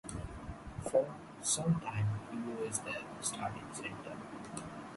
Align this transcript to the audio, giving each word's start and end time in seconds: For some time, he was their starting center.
For 0.81 1.13
some 1.43 1.79
time, 1.81 2.07
he 2.31 2.63
was 2.63 2.79
their 2.79 3.03
starting 3.21 3.67
center. 3.71 4.17